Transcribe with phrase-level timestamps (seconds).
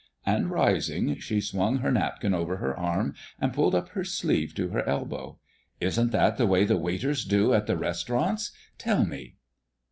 [0.25, 4.69] And rising, she swung her napkin over her arm and pulled up her sleeve to
[4.69, 5.37] her elbow.
[5.79, 9.35] "Isn't that the way the waiters do at the restaurants, tell me?"